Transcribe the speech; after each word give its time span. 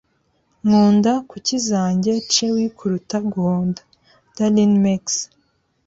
Nkunda 0.65 1.11
kuki 1.29 1.55
zanjye 1.67 2.13
chewy 2.31 2.65
kuruta 2.77 3.17
guhonda. 3.31 3.81
(darinmex) 4.35 5.03